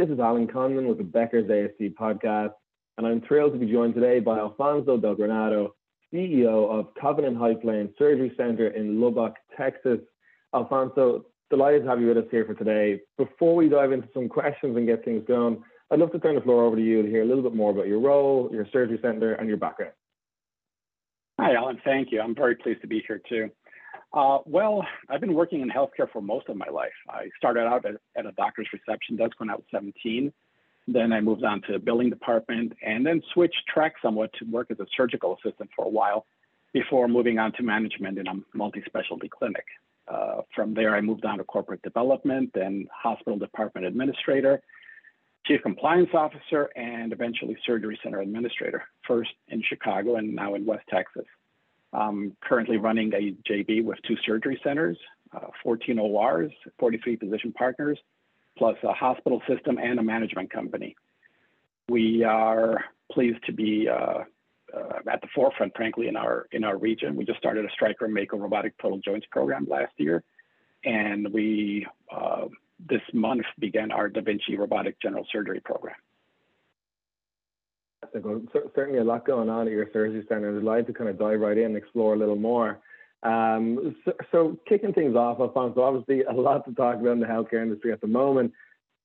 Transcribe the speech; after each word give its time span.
This 0.00 0.08
is 0.08 0.18
Alan 0.18 0.46
Condon 0.46 0.88
with 0.88 0.96
the 0.96 1.04
Becker's 1.04 1.44
ASC 1.50 1.92
podcast, 1.92 2.54
and 2.96 3.06
I'm 3.06 3.20
thrilled 3.20 3.52
to 3.52 3.58
be 3.58 3.70
joined 3.70 3.92
today 3.92 4.18
by 4.18 4.38
Alfonso 4.38 4.96
Del 4.96 5.14
Granado, 5.14 5.72
CEO 6.10 6.70
of 6.70 6.86
Covenant 6.98 7.36
High 7.36 7.52
Plains 7.52 7.90
Surgery 7.98 8.32
Center 8.34 8.68
in 8.68 8.98
Lubbock, 8.98 9.34
Texas. 9.58 9.98
Alfonso, 10.54 11.26
delighted 11.50 11.82
to 11.82 11.90
have 11.90 12.00
you 12.00 12.06
with 12.06 12.16
us 12.16 12.24
here 12.30 12.46
for 12.46 12.54
today. 12.54 12.98
Before 13.18 13.54
we 13.54 13.68
dive 13.68 13.92
into 13.92 14.08
some 14.14 14.26
questions 14.26 14.74
and 14.74 14.86
get 14.86 15.04
things 15.04 15.22
going, 15.28 15.62
I'd 15.90 15.98
love 15.98 16.12
to 16.12 16.18
turn 16.18 16.36
the 16.36 16.40
floor 16.40 16.64
over 16.64 16.76
to 16.76 16.82
you 16.82 17.02
to 17.02 17.08
hear 17.10 17.20
a 17.20 17.26
little 17.26 17.42
bit 17.42 17.54
more 17.54 17.70
about 17.70 17.86
your 17.86 18.00
role, 18.00 18.48
your 18.50 18.66
surgery 18.72 18.98
center, 19.02 19.34
and 19.34 19.48
your 19.48 19.58
background. 19.58 19.92
Hi, 21.38 21.52
Alan. 21.56 21.78
Thank 21.84 22.10
you. 22.10 22.22
I'm 22.22 22.34
very 22.34 22.56
pleased 22.56 22.80
to 22.80 22.86
be 22.86 23.04
here 23.06 23.20
too. 23.28 23.50
Uh, 24.12 24.38
well, 24.44 24.84
I've 25.08 25.20
been 25.20 25.34
working 25.34 25.60
in 25.60 25.70
healthcare 25.70 26.10
for 26.12 26.20
most 26.20 26.48
of 26.48 26.56
my 26.56 26.66
life. 26.68 26.92
I 27.08 27.28
started 27.36 27.60
out 27.60 27.84
at, 27.84 27.94
at, 28.16 28.26
a 28.26 28.32
doctor's 28.32 28.68
reception 28.72 29.16
desk 29.16 29.38
when 29.38 29.50
I 29.50 29.54
was 29.54 29.64
17. 29.70 30.32
Then 30.88 31.12
I 31.12 31.20
moved 31.20 31.44
on 31.44 31.62
to 31.62 31.74
the 31.74 31.78
billing 31.78 32.10
department 32.10 32.72
and 32.84 33.06
then 33.06 33.22
switched 33.32 33.62
track 33.72 33.94
somewhat 34.02 34.32
to 34.38 34.44
work 34.46 34.70
as 34.70 34.80
a 34.80 34.86
surgical 34.96 35.36
assistant 35.36 35.70
for 35.76 35.84
a 35.84 35.88
while 35.88 36.26
before 36.72 37.06
moving 37.06 37.38
on 37.38 37.52
to 37.52 37.62
management 37.62 38.18
in 38.18 38.26
a 38.26 38.34
multi 38.52 38.82
specialty 38.86 39.28
clinic. 39.28 39.64
Uh, 40.08 40.42
from 40.56 40.74
there, 40.74 40.96
I 40.96 41.00
moved 41.00 41.24
on 41.24 41.38
to 41.38 41.44
corporate 41.44 41.82
development, 41.82 42.50
then 42.52 42.88
hospital 42.92 43.38
department 43.38 43.86
administrator, 43.86 44.60
chief 45.46 45.62
compliance 45.62 46.10
officer, 46.14 46.70
and 46.74 47.12
eventually 47.12 47.56
surgery 47.64 47.98
center 48.02 48.20
administrator, 48.20 48.82
first 49.06 49.30
in 49.48 49.62
Chicago 49.62 50.16
and 50.16 50.34
now 50.34 50.56
in 50.56 50.66
West 50.66 50.84
Texas. 50.88 51.26
I'm 51.92 52.36
currently 52.42 52.76
running 52.76 53.12
a 53.14 53.34
JV 53.50 53.82
with 53.84 53.98
two 54.06 54.16
surgery 54.24 54.60
centers, 54.62 54.98
uh, 55.32 55.48
14 55.62 55.98
ORs, 55.98 56.52
43 56.78 57.16
physician 57.16 57.52
partners, 57.52 57.98
plus 58.56 58.76
a 58.84 58.92
hospital 58.92 59.42
system 59.48 59.78
and 59.78 59.98
a 59.98 60.02
management 60.02 60.52
company. 60.52 60.96
We 61.88 62.22
are 62.22 62.84
pleased 63.10 63.44
to 63.46 63.52
be 63.52 63.88
uh, 63.88 64.24
uh, 64.72 64.98
at 65.10 65.20
the 65.20 65.28
forefront, 65.34 65.74
frankly, 65.74 66.06
in 66.06 66.16
our 66.16 66.46
in 66.52 66.62
our 66.62 66.76
region. 66.76 67.16
We 67.16 67.24
just 67.24 67.38
started 67.38 67.64
a 67.64 67.70
Stryker 67.70 68.06
Mako 68.06 68.36
robotic 68.38 68.78
total 68.78 68.98
joints 68.98 69.26
program 69.30 69.66
last 69.68 69.92
year, 69.96 70.22
and 70.84 71.32
we 71.32 71.86
uh, 72.14 72.46
this 72.88 73.02
month 73.12 73.46
began 73.58 73.90
our 73.90 74.08
Da 74.08 74.20
Vinci 74.20 74.56
robotic 74.56 75.00
general 75.00 75.26
surgery 75.32 75.60
program 75.60 75.96
certainly 78.74 78.98
a 78.98 79.04
lot 79.04 79.26
going 79.26 79.48
on 79.48 79.66
at 79.66 79.72
your 79.72 79.86
surgery 79.92 80.24
center. 80.28 80.56
I'd 80.56 80.62
like 80.62 80.86
to 80.86 80.92
kind 80.92 81.10
of 81.10 81.18
dive 81.18 81.40
right 81.40 81.56
in 81.56 81.66
and 81.66 81.76
explore 81.76 82.14
a 82.14 82.18
little 82.18 82.36
more. 82.36 82.80
Um, 83.22 83.96
so, 84.04 84.12
so, 84.32 84.58
kicking 84.66 84.94
things 84.94 85.14
off, 85.14 85.40
Alfonso, 85.40 85.82
obviously 85.82 86.22
a 86.22 86.32
lot 86.32 86.64
to 86.64 86.72
talk 86.72 86.96
about 86.96 87.12
in 87.12 87.20
the 87.20 87.26
healthcare 87.26 87.62
industry 87.62 87.92
at 87.92 88.00
the 88.00 88.06
moment. 88.06 88.52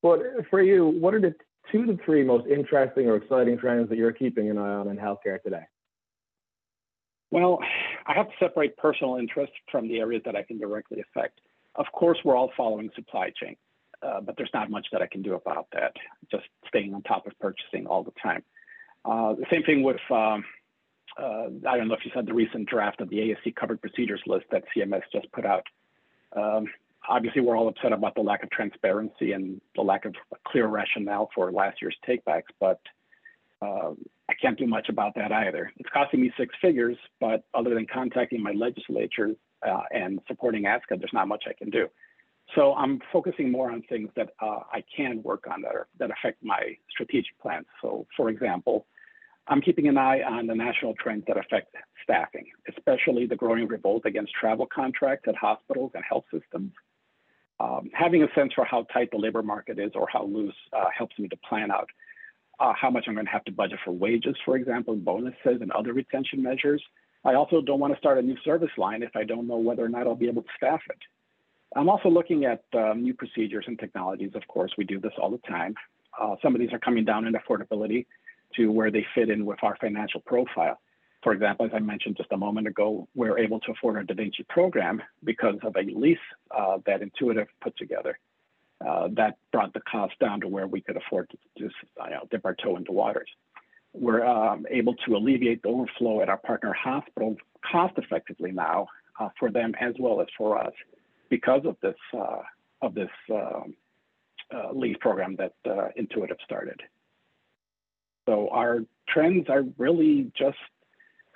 But 0.01 0.21
for 0.49 0.61
you, 0.61 0.85
what 0.85 1.13
are 1.13 1.19
the 1.19 1.35
two 1.71 1.85
to 1.85 1.97
three 2.05 2.23
most 2.23 2.47
interesting 2.47 3.07
or 3.07 3.17
exciting 3.17 3.57
trends 3.57 3.89
that 3.89 3.97
you're 3.97 4.13
keeping 4.13 4.49
an 4.49 4.57
eye 4.57 4.73
on 4.73 4.87
in 4.87 4.97
healthcare 4.97 5.41
today? 5.41 5.63
Well, 7.31 7.59
I 8.05 8.13
have 8.13 8.27
to 8.27 8.33
separate 8.39 8.77
personal 8.77 9.17
interest 9.17 9.51
from 9.71 9.87
the 9.87 9.99
areas 9.99 10.21
that 10.25 10.35
I 10.35 10.43
can 10.43 10.57
directly 10.57 11.01
affect. 11.01 11.41
Of 11.75 11.87
course, 11.91 12.17
we're 12.23 12.35
all 12.35 12.51
following 12.55 12.89
supply 12.95 13.31
chain, 13.35 13.57
uh, 14.01 14.21
but 14.21 14.35
there's 14.37 14.51
not 14.53 14.69
much 14.69 14.87
that 14.93 15.01
I 15.01 15.07
can 15.07 15.21
do 15.21 15.33
about 15.33 15.67
that. 15.73 15.93
Just 16.31 16.45
staying 16.67 16.93
on 16.93 17.01
top 17.01 17.27
of 17.27 17.33
purchasing 17.39 17.87
all 17.87 18.03
the 18.03 18.13
time. 18.21 18.43
Uh, 19.05 19.33
the 19.33 19.45
same 19.51 19.63
thing 19.63 19.83
with, 19.83 19.99
um, 20.09 20.43
uh, 21.17 21.47
I 21.67 21.77
don't 21.77 21.87
know 21.87 21.93
if 21.93 22.03
you 22.03 22.11
saw 22.13 22.21
the 22.21 22.33
recent 22.33 22.67
draft 22.67 23.01
of 23.01 23.09
the 23.09 23.17
ASC 23.17 23.55
covered 23.55 23.79
procedures 23.81 24.21
list 24.25 24.45
that 24.51 24.63
CMS 24.75 25.03
just 25.13 25.31
put 25.31 25.45
out. 25.45 25.63
Um, 26.35 26.67
obviously, 27.07 27.41
we're 27.41 27.55
all 27.55 27.67
upset 27.67 27.93
about 27.93 28.15
the 28.15 28.21
lack 28.21 28.43
of 28.43 28.49
transparency 28.49 29.33
and 29.33 29.61
the 29.75 29.81
lack 29.81 30.05
of 30.05 30.15
clear 30.47 30.67
rationale 30.67 31.29
for 31.35 31.51
last 31.51 31.81
year's 31.81 31.95
takebacks, 32.07 32.49
but 32.59 32.81
uh, 33.61 33.91
I 34.27 34.33
can't 34.41 34.57
do 34.57 34.65
much 34.65 34.89
about 34.89 35.13
that 35.15 35.31
either. 35.31 35.71
It's 35.77 35.89
costing 35.93 36.21
me 36.21 36.33
six 36.37 36.53
figures, 36.61 36.97
but 37.19 37.43
other 37.53 37.75
than 37.75 37.85
contacting 37.85 38.41
my 38.41 38.51
legislatures 38.51 39.37
uh, 39.65 39.83
and 39.91 40.19
supporting 40.27 40.63
ASCA, 40.63 40.97
there's 40.97 41.13
not 41.13 41.27
much 41.27 41.43
I 41.47 41.53
can 41.53 41.69
do. 41.69 41.87
So 42.55 42.73
I'm 42.73 43.01
focusing 43.11 43.51
more 43.51 43.71
on 43.71 43.81
things 43.83 44.09
that 44.15 44.29
uh, 44.39 44.59
I 44.71 44.83
can 44.95 45.21
work 45.23 45.45
on 45.49 45.61
that 45.61 45.73
are, 45.73 45.87
that 45.99 46.09
affect 46.11 46.43
my 46.43 46.77
strategic 46.91 47.39
plans. 47.39 47.65
So, 47.81 48.05
for 48.15 48.29
example, 48.29 48.85
I'm 49.47 49.61
keeping 49.61 49.87
an 49.87 49.97
eye 49.97 50.21
on 50.21 50.47
the 50.47 50.55
national 50.55 50.95
trends 50.95 51.23
that 51.27 51.37
affect 51.37 51.75
staffing, 52.03 52.45
especially 52.69 53.27
the 53.27 53.35
growing 53.35 53.67
revolt 53.67 54.03
against 54.05 54.33
travel 54.33 54.67
contracts 54.73 55.27
at 55.27 55.35
hospitals 55.35 55.91
and 55.93 56.03
health 56.07 56.25
systems. 56.33 56.71
Um, 57.59 57.89
having 57.93 58.23
a 58.23 58.27
sense 58.35 58.53
for 58.53 58.65
how 58.65 58.83
tight 58.91 59.11
the 59.11 59.17
labor 59.17 59.43
market 59.43 59.79
is 59.79 59.91
or 59.95 60.07
how 60.11 60.25
loose 60.25 60.55
uh, 60.73 60.85
helps 60.95 61.17
me 61.19 61.27
to 61.29 61.37
plan 61.47 61.71
out 61.71 61.89
uh, 62.59 62.73
how 62.79 62.89
much 62.89 63.05
I'm 63.07 63.13
going 63.13 63.25
to 63.25 63.31
have 63.31 63.43
to 63.45 63.51
budget 63.51 63.79
for 63.83 63.91
wages, 63.91 64.35
for 64.45 64.55
example, 64.55 64.95
bonuses 64.95 65.61
and 65.61 65.71
other 65.71 65.93
retention 65.93 66.41
measures. 66.41 66.81
I 67.23 67.33
also 67.33 67.61
don't 67.61 67.79
want 67.79 67.93
to 67.93 67.99
start 67.99 68.17
a 68.17 68.21
new 68.21 68.37
service 68.43 68.69
line 68.77 69.03
if 69.03 69.15
I 69.15 69.23
don't 69.23 69.47
know 69.47 69.57
whether 69.57 69.83
or 69.83 69.89
not 69.89 70.07
I'll 70.07 70.15
be 70.15 70.27
able 70.27 70.43
to 70.43 70.49
staff 70.55 70.81
it. 70.89 70.97
I'm 71.75 71.89
also 71.89 72.09
looking 72.09 72.45
at 72.45 72.63
um, 72.73 73.03
new 73.03 73.13
procedures 73.13 73.65
and 73.67 73.77
technologies. 73.77 74.31
Of 74.35 74.47
course, 74.47 74.71
we 74.77 74.85
do 74.85 74.99
this 74.99 75.11
all 75.17 75.31
the 75.31 75.39
time. 75.49 75.75
Uh, 76.19 76.35
some 76.41 76.55
of 76.55 76.61
these 76.61 76.71
are 76.71 76.79
coming 76.79 77.03
down 77.03 77.27
in 77.27 77.33
affordability 77.33 78.05
to 78.57 78.71
where 78.71 78.91
they 78.91 79.05
fit 79.15 79.29
in 79.29 79.45
with 79.45 79.63
our 79.63 79.75
financial 79.77 80.21
profile. 80.21 80.79
For 81.23 81.33
example, 81.33 81.65
as 81.65 81.71
I 81.73 81.79
mentioned 81.79 82.17
just 82.17 82.31
a 82.31 82.37
moment 82.37 82.67
ago, 82.67 83.07
we're 83.15 83.39
able 83.39 83.59
to 83.61 83.71
afford 83.71 83.95
our 83.95 84.03
Da 84.03 84.13
Vinci 84.13 84.45
program 84.47 85.01
because 85.23 85.55
of 85.63 85.75
a 85.75 85.81
lease 85.81 86.17
uh, 86.51 86.77
that 86.85 87.01
Intuitive 87.01 87.47
put 87.61 87.75
together. 87.77 88.19
Uh, 88.85 89.07
that 89.13 89.37
brought 89.51 89.73
the 89.73 89.81
cost 89.89 90.13
down 90.19 90.41
to 90.41 90.47
where 90.47 90.67
we 90.67 90.81
could 90.81 90.97
afford 90.97 91.29
to 91.29 91.37
just 91.57 91.75
you 92.03 92.09
know, 92.11 92.27
dip 92.29 92.45
our 92.45 92.53
toe 92.55 92.75
into 92.75 92.91
waters. 92.91 93.29
We're 93.93 94.25
um, 94.25 94.65
able 94.69 94.93
to 95.07 95.15
alleviate 95.15 95.63
the 95.63 95.69
overflow 95.69 96.21
at 96.21 96.29
our 96.29 96.37
partner 96.37 96.73
hospitals 96.73 97.37
cost 97.71 97.97
effectively 97.97 98.51
now 98.51 98.87
uh, 99.19 99.29
for 99.39 99.49
them 99.49 99.73
as 99.79 99.95
well 99.97 100.21
as 100.21 100.27
for 100.37 100.61
us 100.61 100.73
because 101.29 101.61
of 101.65 101.77
this 101.81 101.95
uh, 102.13 102.41
of 102.81 102.93
this 102.93 103.09
um, 103.31 103.73
uh, 104.53 104.71
lease 104.73 104.97
program 104.99 105.37
that 105.37 105.53
uh, 105.65 105.87
Intuitive 105.95 106.37
started. 106.43 106.81
So 108.25 108.49
our 108.49 108.79
trends 109.07 109.49
are 109.49 109.63
really 109.77 110.31
just 110.37 110.57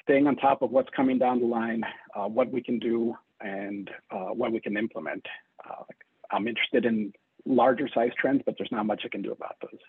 staying 0.03 0.27
on 0.27 0.35
top 0.35 0.61
of 0.61 0.71
what's 0.71 0.89
coming 0.95 1.19
down 1.19 1.39
the 1.39 1.45
line, 1.45 1.83
uh, 2.15 2.27
what 2.27 2.51
we 2.51 2.61
can 2.61 2.79
do, 2.79 3.15
and 3.41 3.89
uh, 4.11 4.29
what 4.33 4.51
we 4.51 4.59
can 4.59 4.75
implement. 4.75 5.25
Uh, 5.63 5.83
I'm 6.31 6.47
interested 6.47 6.85
in 6.85 7.13
larger 7.45 7.87
size 7.93 8.11
trends, 8.19 8.41
but 8.45 8.55
there's 8.57 8.71
not 8.71 8.85
much 8.85 9.03
I 9.05 9.09
can 9.09 9.21
do 9.21 9.31
about 9.31 9.55
those. 9.61 9.79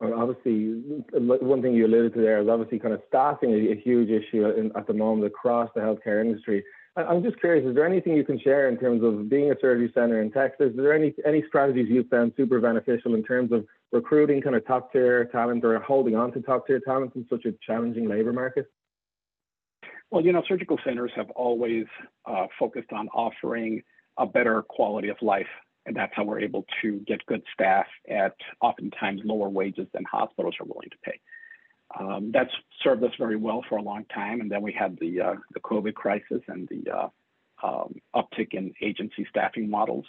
Well, 0.00 0.14
obviously, 0.20 0.82
one 1.12 1.62
thing 1.62 1.74
you 1.74 1.86
alluded 1.86 2.14
to 2.14 2.20
there 2.20 2.40
is 2.40 2.48
obviously 2.48 2.80
kind 2.80 2.92
of 2.92 3.02
staffing 3.06 3.52
a, 3.52 3.72
a 3.72 3.76
huge 3.76 4.10
issue 4.10 4.46
in, 4.50 4.72
at 4.76 4.88
the 4.88 4.94
moment 4.94 5.26
across 5.26 5.70
the 5.74 5.80
healthcare 5.80 6.20
industry. 6.20 6.64
I'm 6.94 7.22
just 7.22 7.40
curious, 7.40 7.66
is 7.66 7.74
there 7.74 7.86
anything 7.86 8.14
you 8.14 8.24
can 8.24 8.38
share 8.38 8.68
in 8.68 8.76
terms 8.76 9.02
of 9.02 9.30
being 9.30 9.50
a 9.50 9.54
surgery 9.60 9.90
center 9.94 10.20
in 10.20 10.30
Texas? 10.30 10.72
Is 10.72 10.76
there 10.76 10.92
any, 10.92 11.14
any 11.24 11.42
strategies 11.48 11.88
you've 11.88 12.08
found 12.08 12.34
super 12.36 12.60
beneficial 12.60 13.14
in 13.14 13.24
terms 13.24 13.50
of 13.50 13.64
recruiting 13.92 14.42
kind 14.42 14.56
of 14.56 14.66
top 14.66 14.92
tier 14.92 15.24
talent 15.26 15.64
or 15.64 15.78
holding 15.80 16.16
on 16.16 16.32
to 16.32 16.42
top 16.42 16.66
tier 16.66 16.80
talent 16.80 17.14
in 17.14 17.26
such 17.30 17.46
a 17.46 17.54
challenging 17.66 18.08
labor 18.08 18.32
market? 18.32 18.66
Well, 20.10 20.22
you 20.22 20.32
know, 20.32 20.42
surgical 20.46 20.78
centers 20.84 21.10
have 21.16 21.30
always 21.30 21.86
uh, 22.26 22.46
focused 22.58 22.92
on 22.92 23.08
offering 23.08 23.82
a 24.18 24.26
better 24.26 24.60
quality 24.60 25.08
of 25.08 25.16
life. 25.22 25.46
And 25.86 25.96
that's 25.96 26.12
how 26.14 26.24
we're 26.24 26.40
able 26.40 26.66
to 26.82 27.00
get 27.06 27.24
good 27.26 27.42
staff 27.54 27.86
at 28.08 28.36
oftentimes 28.60 29.22
lower 29.24 29.48
wages 29.48 29.86
than 29.94 30.04
hospitals 30.04 30.54
are 30.60 30.66
willing 30.66 30.90
to 30.90 30.98
pay. 31.02 31.18
Um, 31.98 32.30
that's 32.32 32.50
served 32.82 33.04
us 33.04 33.12
very 33.18 33.36
well 33.36 33.62
for 33.68 33.76
a 33.76 33.82
long 33.82 34.04
time. 34.06 34.40
And 34.40 34.50
then 34.50 34.62
we 34.62 34.72
had 34.72 34.98
the 34.98 35.20
uh, 35.20 35.34
the 35.52 35.60
COVID 35.60 35.94
crisis 35.94 36.40
and 36.48 36.68
the 36.68 36.90
uh, 36.90 37.08
um, 37.62 37.94
uptick 38.14 38.54
in 38.54 38.72
agency 38.80 39.26
staffing 39.28 39.68
models, 39.68 40.06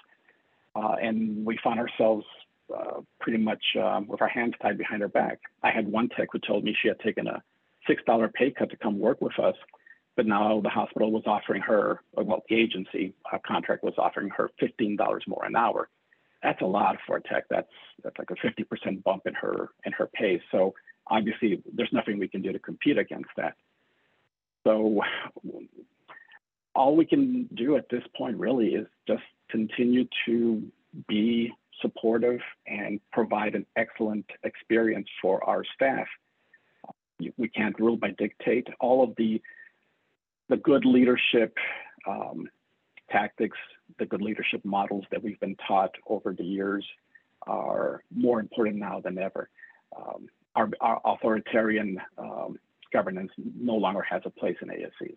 uh, 0.75 0.95
and 1.01 1.45
we 1.45 1.59
found 1.63 1.79
ourselves 1.79 2.25
uh, 2.73 3.01
pretty 3.19 3.37
much 3.37 3.63
um, 3.81 4.07
with 4.07 4.21
our 4.21 4.27
hands 4.27 4.53
tied 4.61 4.77
behind 4.77 5.01
our 5.01 5.09
back. 5.09 5.39
I 5.61 5.71
had 5.71 5.87
one 5.87 6.09
tech 6.09 6.29
who 6.31 6.39
told 6.39 6.63
me 6.63 6.75
she 6.81 6.87
had 6.87 6.99
taken 6.99 7.27
a 7.27 7.43
six 7.85 8.01
dollar 8.05 8.29
pay 8.29 8.51
cut 8.51 8.69
to 8.69 8.77
come 8.77 8.97
work 8.97 9.19
with 9.21 9.37
us, 9.37 9.55
but 10.15 10.25
now 10.25 10.61
the 10.61 10.69
hospital 10.69 11.11
was 11.11 11.23
offering 11.25 11.61
her, 11.61 11.99
well, 12.13 12.43
the 12.49 12.55
agency 12.55 13.13
uh, 13.31 13.37
contract 13.45 13.83
was 13.83 13.93
offering 13.97 14.29
her 14.29 14.49
fifteen 14.59 14.95
dollars 14.95 15.23
more 15.27 15.45
an 15.45 15.55
hour. 15.55 15.89
That's 16.41 16.61
a 16.61 16.65
lot 16.65 16.97
for 17.05 17.17
a 17.17 17.21
tech. 17.21 17.43
That's 17.49 17.67
that's 18.03 18.17
like 18.17 18.31
a 18.31 18.35
fifty 18.41 18.63
percent 18.63 19.03
bump 19.03 19.27
in 19.27 19.33
her 19.33 19.69
in 19.85 19.91
her 19.93 20.07
pay. 20.07 20.41
So 20.51 20.73
obviously 21.07 21.61
there's 21.73 21.91
nothing 21.91 22.17
we 22.19 22.27
can 22.27 22.41
do 22.41 22.51
to 22.51 22.59
compete 22.59 22.97
against 22.97 23.29
that. 23.37 23.55
So 24.65 25.01
all 26.75 26.95
we 26.95 27.05
can 27.05 27.49
do 27.53 27.75
at 27.77 27.89
this 27.89 28.03
point 28.15 28.37
really 28.37 28.69
is 28.75 28.87
just 29.07 29.23
continue 29.49 30.05
to 30.25 30.63
be 31.07 31.51
supportive 31.81 32.39
and 32.67 32.99
provide 33.11 33.55
an 33.55 33.65
excellent 33.75 34.25
experience 34.43 35.07
for 35.21 35.43
our 35.43 35.63
staff. 35.75 36.07
We 37.37 37.47
can't 37.47 37.77
rule 37.79 37.97
by 37.97 38.11
dictate. 38.11 38.67
All 38.79 39.03
of 39.03 39.15
the 39.17 39.41
the 40.49 40.57
good 40.57 40.83
leadership 40.83 41.55
um, 42.07 42.49
tactics, 43.09 43.57
the 43.97 44.05
good 44.05 44.21
leadership 44.21 44.63
models 44.65 45.05
that 45.11 45.23
we've 45.23 45.39
been 45.39 45.55
taught 45.67 45.91
over 46.07 46.33
the 46.33 46.43
years 46.43 46.85
are 47.47 48.03
more 48.13 48.39
important 48.39 48.75
now 48.75 48.99
than 48.99 49.17
ever. 49.17 49.49
Um, 49.95 50.27
our, 50.55 50.69
our, 50.81 51.01
authoritarian 51.05 51.99
um, 52.17 52.57
governance 52.91 53.31
no 53.37 53.73
longer 53.73 54.01
has 54.01 54.21
a 54.25 54.29
place 54.29 54.57
in 54.61 54.69
ASCs. 54.69 55.15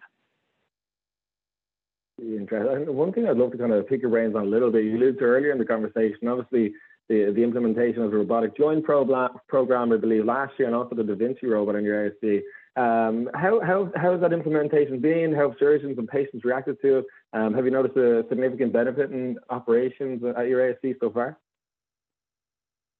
Interesting. 2.18 2.94
One 2.94 3.12
thing 3.12 3.28
I'd 3.28 3.36
love 3.36 3.52
to 3.52 3.58
kind 3.58 3.72
of 3.72 3.86
pick 3.88 4.00
your 4.00 4.10
brains 4.10 4.34
on 4.34 4.42
a 4.42 4.46
little 4.46 4.70
bit, 4.70 4.84
you 4.84 4.96
alluded 4.96 5.18
to 5.18 5.24
earlier 5.24 5.52
in 5.52 5.58
the 5.58 5.66
conversation, 5.66 6.28
obviously 6.28 6.72
the, 7.08 7.32
the 7.34 7.42
implementation 7.42 8.02
of 8.02 8.10
the 8.10 8.16
robotic 8.16 8.56
joint 8.56 8.84
program, 8.84 9.30
program, 9.48 9.92
I 9.92 9.96
believe, 9.96 10.24
last 10.24 10.54
year, 10.58 10.68
and 10.68 10.74
also 10.74 10.94
the 10.94 11.04
Da 11.04 11.14
Vinci 11.14 11.46
robot 11.46 11.76
in 11.76 11.84
your 11.84 12.10
ASC. 12.10 12.40
Um, 12.76 13.30
how, 13.34 13.60
how, 13.60 13.90
how 13.96 14.12
has 14.12 14.20
that 14.20 14.32
implementation 14.32 15.00
been? 15.00 15.32
How 15.34 15.48
have 15.48 15.58
surgeons 15.58 15.98
and 15.98 16.08
patients 16.08 16.44
reacted 16.44 16.80
to 16.82 16.98
it? 16.98 17.06
Um, 17.32 17.54
have 17.54 17.64
you 17.64 17.70
noticed 17.70 17.96
a 17.96 18.24
significant 18.28 18.72
benefit 18.72 19.10
in 19.10 19.38
operations 19.50 20.22
at 20.36 20.48
your 20.48 20.60
ASC 20.60 20.96
so 21.00 21.10
far? 21.10 21.38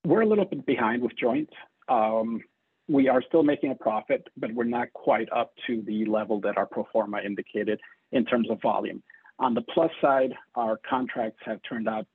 We're 0.07 0.23
a 0.23 0.27
little 0.27 0.45
bit 0.45 0.65
behind 0.65 1.03
with 1.03 1.17
joints. 1.19 1.53
Um, 1.89 2.41
we 2.89 3.09
are 3.09 3.23
still 3.23 3.43
making 3.43 3.73
a 3.73 3.75
profit, 3.75 4.29
but 4.37 4.53
we're 4.53 4.65
not 4.65 4.93
quite 4.93 5.29
up 5.33 5.53
to 5.67 5.83
the 5.83 6.05
level 6.05 6.41
that 6.41 6.57
our 6.57 6.67
pro 6.67 6.87
forma 6.93 7.21
indicated 7.21 7.81
in 8.13 8.25
terms 8.25 8.49
of 8.51 8.61
volume. 8.63 9.03
On 9.39 9.55
the 9.55 9.63
plus 9.63 9.91
side, 10.01 10.33
our 10.55 10.79
contracts 10.89 11.41
have 11.45 11.61
turned 11.69 11.89
out 11.89 12.07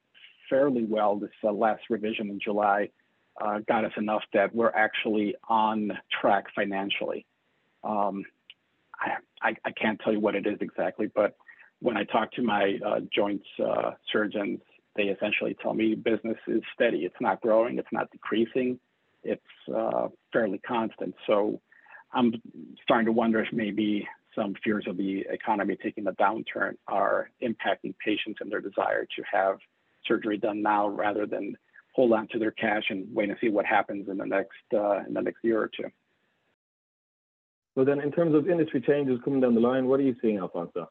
fairly 0.50 0.86
well. 0.86 1.18
This 1.18 1.30
uh, 1.44 1.52
last 1.52 1.84
revision 1.90 2.30
in 2.30 2.40
July 2.40 2.90
uh, 3.40 3.60
got 3.68 3.86
us 3.86 3.92
enough 3.98 4.24
that 4.34 4.54
we're 4.56 4.72
actually 4.72 5.36
on 5.48 5.92
track 6.22 6.46
financially. 6.56 7.26
Um, 7.84 8.24
I, 9.42 9.72
can't 9.82 10.00
tell 10.04 10.14
you 10.14 10.20
what 10.20 10.36
it 10.36 10.46
is 10.46 10.58
exactly, 10.62 11.08
but 11.14 11.36
when 11.80 11.98
I 11.98 12.04
talk 12.04 12.32
to 12.34 12.44
my 12.44 12.78
uh, 12.86 13.00
joints 13.14 13.46
uh, 13.60 13.92
surgeons, 14.12 14.60
they 14.96 15.04
essentially 15.04 15.56
tell 15.62 15.74
me 15.74 15.96
business 15.96 16.38
is 16.48 16.62
steady. 16.76 17.00
It's 17.00 17.16
not 17.20 17.42
growing. 17.42 17.80
It's 17.80 17.92
not 17.92 18.12
decreasing. 18.12 18.80
It's 19.24 19.42
uh, 19.76 20.08
fairly 20.34 20.60
constant. 20.60 21.16
So 21.28 21.62
I'm 22.14 22.34
starting 22.84 23.06
to 23.06 23.12
wonder 23.12 23.42
if 23.42 23.52
maybe 23.54 24.08
some 24.36 24.56
fears 24.64 24.86
of 24.88 24.98
the 24.98 25.26
economy 25.30 25.78
taking 25.82 26.08
a 26.08 26.14
downturn 26.14 26.74
are 26.88 27.30
impacting 27.42 27.94
patients 28.04 28.40
and 28.40 28.52
their 28.52 28.62
desire 28.62 29.06
to 29.06 29.24
have 29.32 29.58
surgery 30.08 30.38
done 30.38 30.62
now 30.62 30.88
rather 30.88 31.26
than 31.26 31.56
hold 31.94 32.14
on 32.14 32.28
to 32.30 32.40
their 32.40 32.52
cash 32.52 32.84
and 32.90 33.14
wait 33.14 33.30
and 33.30 33.38
see 33.42 33.50
what 33.50 33.66
happens 33.66 34.08
in 34.10 34.18
the 34.18 34.26
next 34.26 34.52
uh, 34.74 35.00
in 35.08 35.14
the 35.14 35.22
next 35.22 35.44
year 35.44 35.62
or 35.62 35.70
two. 35.76 35.90
Well, 37.76 37.86
then, 37.86 38.02
in 38.02 38.12
terms 38.12 38.36
of 38.36 38.50
industry 38.50 38.82
changes 38.82 39.20
coming 39.24 39.40
down 39.40 39.56
the 39.56 39.62
line, 39.62 39.88
what 39.88 40.00
are 40.00 40.04
you 40.04 40.16
seeing, 40.22 40.38
Alfonso? 40.38 40.90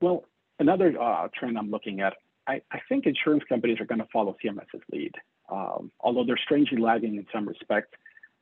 Well, 0.00 0.24
another 0.58 0.94
uh, 1.00 1.28
trend 1.38 1.58
I'm 1.58 1.70
looking 1.70 2.00
at, 2.00 2.14
I, 2.46 2.62
I, 2.72 2.78
think 2.88 3.04
insurance 3.04 3.44
companies 3.46 3.80
are 3.80 3.84
going 3.84 3.98
to 3.98 4.08
follow 4.10 4.34
CMS's 4.42 4.80
lead. 4.90 5.12
Um, 5.50 5.90
although 6.00 6.24
they're 6.24 6.38
strangely 6.38 6.78
lagging 6.78 7.16
in 7.16 7.26
some 7.32 7.48
respects, 7.48 7.90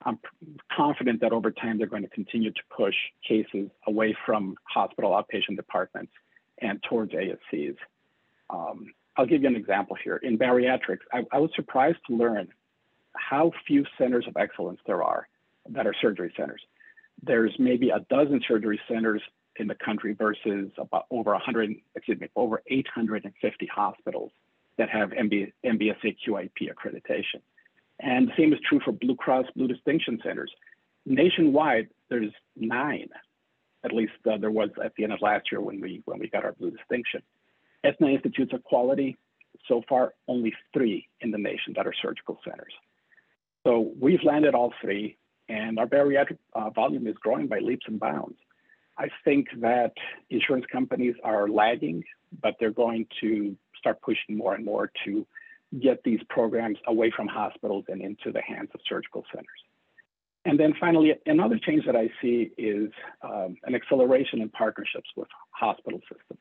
I'm 0.05 0.19
confident 0.77 1.21
that 1.23 1.33
over 1.33 1.51
time 1.51 1.79
they're 1.79 1.87
going 1.87 2.03
to 2.03 2.09
continue 2.09 2.53
to 2.53 2.61
push 2.75 2.95
cases 3.27 3.71
away 3.87 4.17
from 4.25 4.57
hospital 4.65 5.11
outpatient 5.11 5.57
departments 5.57 6.13
and 6.61 6.83
towards 6.83 7.13
ASCs. 7.13 7.77
Um, 8.51 8.93
I'll 9.17 9.27
give 9.27 9.43
you 9.43 9.49
an 9.49 9.57
example 9.57 9.97
here. 10.03 10.17
In 10.17 10.39
bariatrics, 10.39 11.01
I, 11.13 11.25
I 11.33 11.39
was 11.39 11.51
surprised 11.57 11.99
to 12.09 12.17
learn 12.17 12.49
how 13.17 13.51
few 13.67 13.85
centers 13.99 14.27
of 14.29 14.37
excellence 14.37 14.79
there 14.87 15.03
are 15.03 15.27
that 15.71 15.87
are 15.87 15.95
surgery 16.01 16.33
centers. 16.37 16.63
There's 17.23 17.55
maybe 17.59 17.91
a 17.91 18.01
dozen 18.09 18.41
surgery 18.47 18.81
centers 18.89 19.23
in 19.57 19.67
the 19.67 19.75
country 19.75 20.15
versus 20.15 20.71
about 20.79 21.07
over 21.11 21.33
100, 21.33 21.75
excuse 21.97 22.21
me, 22.21 22.29
over 22.37 22.63
850 22.69 23.67
hospitals 23.67 24.31
that 24.79 24.89
have 24.91 25.11
MB, 25.11 25.53
MBSA 25.65 26.17
QIP 26.27 26.71
accreditation. 26.71 27.41
And 28.01 28.29
the 28.29 28.33
same 28.39 28.53
is 28.53 28.61
true 28.69 28.81
for 28.85 28.93
Blue 28.93 29.17
Cross 29.17 29.47
Blue 29.57 29.69
Distinction 29.69 30.19
Centers. 30.25 30.53
Nationwide, 31.05 31.89
there's 32.09 32.33
nine, 32.57 33.09
at 33.85 33.93
least 33.93 34.13
uh, 34.31 34.39
there 34.39 34.51
was 34.51 34.71
at 34.83 34.93
the 34.97 35.05
end 35.05 35.13
of 35.13 35.21
last 35.21 35.51
year 35.51 35.61
when 35.61 35.81
we 35.81 36.03
when 36.05 36.19
we 36.19 36.29
got 36.29 36.45
our 36.45 36.53
Blue 36.53 36.71
Distinction. 36.71 37.23
Aetna 37.85 38.09
Institutes 38.09 38.53
of 38.53 38.63
Quality, 38.65 39.17
so 39.67 39.83
far 39.89 40.15
only 40.27 40.53
three 40.73 41.09
in 41.21 41.31
the 41.31 41.39
nation 41.39 41.75
that 41.77 41.87
are 41.87 41.95
surgical 42.03 42.39
centers. 42.45 42.73
So 43.67 43.93
we've 44.01 44.23
landed 44.23 44.55
all 44.55 44.73
three 44.81 45.17
and 45.49 45.79
our 45.79 45.87
bariatric 45.87 46.39
uh, 46.55 46.71
volume 46.71 47.07
is 47.07 47.15
growing 47.21 47.47
by 47.47 47.59
leaps 47.59 47.87
and 47.87 47.99
bounds. 47.99 48.37
I 48.99 49.09
think 49.25 49.49
that 49.61 49.93
insurance 50.31 50.67
companies 50.71 51.15
are 51.23 51.49
lagging, 51.49 52.05
but 52.43 52.57
they're 52.59 52.71
going 52.71 53.07
to 53.21 53.57
start 53.79 54.01
pushing 54.03 54.37
more 54.37 54.55
and 54.55 54.65
more 54.65 54.91
to 55.05 55.27
get 55.81 56.03
these 56.03 56.21
programs 56.29 56.79
away 56.87 57.13
from 57.15 57.27
hospitals 57.27 57.85
and 57.89 58.01
into 58.01 58.33
the 58.33 58.41
hands 58.41 58.71
of 58.75 58.81
surgical 58.89 59.25
centers. 59.33 59.49
And 60.45 60.59
then 60.59 60.73
finally, 60.81 61.15
another 61.27 61.59
change 61.59 61.85
that 61.85 61.97
I 61.97 62.09
see 62.23 62.51
is 62.57 62.91
um, 63.23 63.57
an 63.65 63.75
acceleration 63.75 64.41
in 64.41 64.49
partnerships 64.49 65.11
with 65.17 65.29
hospital 65.51 66.01
systems. 66.11 66.41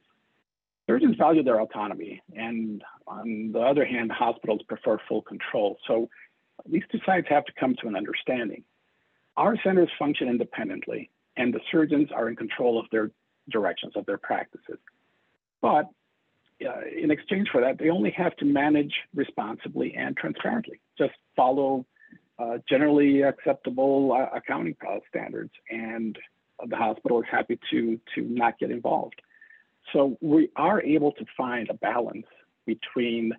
Surgeons 0.89 1.17
value 1.17 1.43
their 1.43 1.59
autonomy, 1.59 2.21
and 2.33 2.81
on 3.05 3.51
the 3.51 3.59
other 3.59 3.85
hand, 3.85 4.09
hospitals 4.09 4.61
prefer 4.69 4.97
full 5.09 5.21
control. 5.21 5.77
So 5.85 6.09
these 6.65 6.83
two 6.89 6.99
sides 7.05 7.27
have 7.29 7.43
to 7.45 7.51
come 7.59 7.75
to 7.81 7.87
an 7.87 7.97
understanding. 7.97 8.63
Our 9.35 9.57
centers 9.61 9.89
function 9.99 10.29
independently, 10.29 11.09
and 11.35 11.53
the 11.53 11.59
surgeons 11.69 12.09
are 12.15 12.29
in 12.29 12.37
control 12.37 12.79
of 12.79 12.85
their 12.91 13.11
directions 13.49 13.93
of 13.97 14.05
their 14.05 14.17
practices. 14.17 14.79
But 15.61 15.89
uh, 16.65 16.81
in 16.95 17.11
exchange 17.11 17.49
for 17.51 17.61
that, 17.61 17.77
they 17.77 17.89
only 17.89 18.11
have 18.11 18.35
to 18.37 18.45
manage 18.45 18.93
responsibly 19.13 19.93
and 19.95 20.15
transparently. 20.17 20.79
Just 20.97 21.13
follow 21.35 21.85
uh, 22.39 22.57
generally 22.69 23.21
acceptable 23.21 24.13
uh, 24.13 24.35
accounting 24.35 24.75
standards, 25.09 25.51
and 25.69 26.17
the 26.67 26.75
hospital 26.75 27.19
is 27.21 27.25
happy 27.29 27.59
to 27.71 27.99
to 28.15 28.21
not 28.21 28.57
get 28.59 28.71
involved. 28.71 29.21
So 29.93 30.17
we 30.21 30.49
are 30.55 30.81
able 30.81 31.11
to 31.13 31.25
find 31.35 31.69
a 31.69 31.73
balance 31.73 32.25
between 32.65 33.31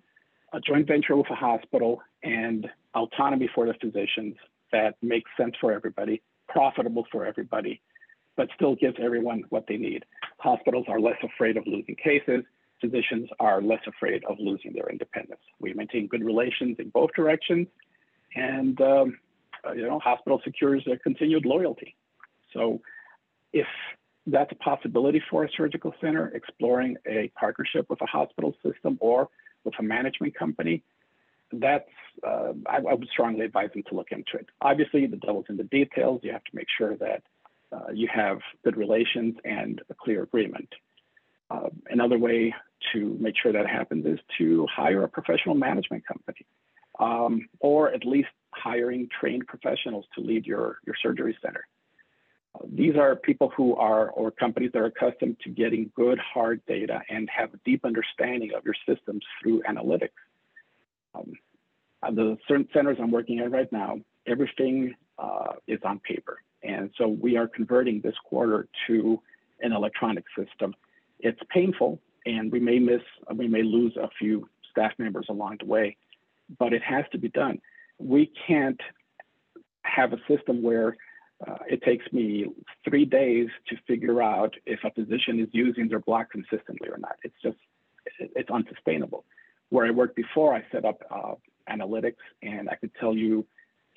a 0.53 0.59
joint 0.59 0.87
venture 0.87 1.15
with 1.15 1.29
a 1.29 1.35
hospital 1.35 2.01
and 2.23 2.67
autonomy 2.95 3.49
for 3.53 3.67
the 3.67 3.73
physicians 3.75 4.35
that 4.71 4.95
makes 5.01 5.29
sense 5.37 5.53
for 5.61 5.71
everybody, 5.71 6.21
profitable 6.47 7.05
for 7.11 7.25
everybody, 7.25 7.81
but 8.35 8.49
still 8.55 8.75
gives 8.75 8.95
everyone 9.01 9.43
what 9.49 9.65
they 9.67 9.77
need. 9.77 10.05
Hospitals 10.39 10.85
are 10.87 10.99
less 10.99 11.17
afraid 11.23 11.57
of 11.57 11.67
losing 11.67 11.95
cases. 11.95 12.43
Physicians 12.81 13.29
are 13.39 13.61
less 13.61 13.81
afraid 13.87 14.23
of 14.25 14.37
losing 14.39 14.73
their 14.73 14.89
independence. 14.89 15.41
We 15.59 15.73
maintain 15.73 16.07
good 16.07 16.23
relations 16.23 16.77
in 16.79 16.89
both 16.89 17.11
directions, 17.15 17.67
and 18.35 18.79
um, 18.81 19.19
uh, 19.65 19.73
you 19.73 19.83
know, 19.83 19.99
hospital 19.99 20.41
secures 20.43 20.87
a 20.91 20.97
continued 20.97 21.45
loyalty. 21.45 21.95
So, 22.53 22.81
if 23.53 23.67
that's 24.27 24.51
a 24.51 24.55
possibility 24.55 25.21
for 25.29 25.43
a 25.43 25.49
surgical 25.55 25.93
center, 25.99 26.27
exploring 26.29 26.97
a 27.07 27.31
partnership 27.39 27.89
with 27.89 28.01
a 28.01 28.05
hospital 28.05 28.55
system 28.63 28.97
or 29.01 29.29
with 29.63 29.73
a 29.79 29.83
management 29.83 30.35
company, 30.35 30.83
that's 31.51 31.89
uh, 32.25 32.53
I, 32.67 32.77
I, 32.77 32.93
would 32.93 33.07
strongly 33.11 33.45
advise 33.45 33.69
them 33.73 33.83
to 33.89 33.95
look 33.95 34.11
into 34.11 34.35
it. 34.35 34.47
Obviously, 34.61 35.05
the 35.07 35.17
devil's 35.17 35.45
in 35.49 35.57
the 35.57 35.63
details. 35.63 36.21
You 36.23 36.31
have 36.31 36.43
to 36.43 36.55
make 36.55 36.67
sure 36.77 36.95
that 36.97 37.23
uh, 37.71 37.91
you 37.93 38.07
have 38.13 38.39
good 38.63 38.77
relations 38.77 39.35
and 39.43 39.81
a 39.89 39.93
clear 39.93 40.23
agreement. 40.23 40.69
Uh, 41.49 41.69
another 41.89 42.17
way 42.17 42.53
to 42.93 43.17
make 43.19 43.35
sure 43.41 43.51
that 43.51 43.67
happens 43.67 44.05
is 44.05 44.19
to 44.37 44.67
hire 44.73 45.03
a 45.03 45.09
professional 45.09 45.55
management 45.55 46.05
company, 46.05 46.45
um, 46.99 47.47
or 47.59 47.91
at 47.93 48.05
least 48.05 48.29
hiring 48.53 49.07
trained 49.19 49.45
professionals 49.47 50.05
to 50.15 50.21
lead 50.21 50.45
your, 50.45 50.77
your 50.85 50.95
surgery 51.01 51.37
center. 51.41 51.67
Uh, 52.55 52.65
these 52.71 52.95
are 52.95 53.15
people 53.15 53.51
who 53.55 53.75
are, 53.75 54.09
or 54.11 54.31
companies 54.31 54.71
that 54.73 54.79
are 54.79 54.85
accustomed 54.85 55.37
to 55.43 55.49
getting 55.49 55.91
good 55.95 56.19
hard 56.19 56.61
data 56.67 57.01
and 57.09 57.29
have 57.29 57.53
a 57.53 57.59
deep 57.65 57.85
understanding 57.85 58.51
of 58.55 58.63
your 58.63 58.75
systems 58.87 59.23
through 59.41 59.61
analytics. 59.69 60.09
Um, 61.15 61.33
the 62.01 62.37
certain 62.47 62.67
centers 62.73 62.97
I'm 63.01 63.11
working 63.11 63.39
at 63.39 63.51
right 63.51 63.71
now, 63.71 63.99
everything 64.25 64.95
uh, 65.17 65.53
is 65.67 65.79
on 65.83 65.99
paper. 65.99 66.37
And 66.63 66.91
so 66.97 67.07
we 67.07 67.37
are 67.37 67.47
converting 67.47 68.01
this 68.01 68.15
quarter 68.23 68.67
to 68.87 69.21
an 69.61 69.73
electronic 69.73 70.23
system. 70.37 70.73
It's 71.19 71.39
painful 71.49 71.99
and 72.25 72.51
we 72.51 72.59
may 72.59 72.79
miss, 72.79 73.01
we 73.33 73.47
may 73.47 73.63
lose 73.63 73.95
a 73.97 74.09
few 74.19 74.47
staff 74.71 74.91
members 74.97 75.25
along 75.29 75.57
the 75.59 75.65
way, 75.65 75.97
but 76.57 76.73
it 76.73 76.83
has 76.83 77.05
to 77.11 77.17
be 77.17 77.29
done. 77.29 77.59
We 77.97 78.31
can't 78.47 78.79
have 79.83 80.13
a 80.13 80.17
system 80.27 80.61
where 80.61 80.97
uh, 81.47 81.57
it 81.69 81.81
takes 81.83 82.05
me 82.11 82.47
three 82.87 83.05
days 83.05 83.47
to 83.69 83.77
figure 83.87 84.21
out 84.21 84.53
if 84.65 84.79
a 84.83 84.91
physician 84.91 85.39
is 85.39 85.47
using 85.51 85.87
their 85.87 85.99
block 85.99 86.31
consistently 86.31 86.89
or 86.89 86.97
not. 86.97 87.15
It's 87.23 87.35
just, 87.41 87.57
it's 88.19 88.49
unsustainable. 88.49 89.25
Where 89.69 89.85
I 89.85 89.91
worked 89.91 90.15
before, 90.15 90.53
I 90.53 90.63
set 90.71 90.83
up 90.83 91.01
uh, 91.09 91.35
analytics 91.71 92.17
and 92.41 92.69
I 92.69 92.75
could 92.75 92.91
tell 92.99 93.15
you 93.15 93.45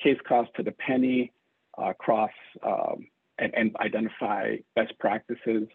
case 0.03 0.19
cost 0.27 0.51
to 0.57 0.63
the 0.63 0.73
penny 0.73 1.33
uh, 1.79 1.91
across 1.91 2.31
um, 2.65 3.07
and, 3.39 3.55
and, 3.55 3.75
identify 3.81 4.57
best 4.77 4.93
practices, 4.99 5.67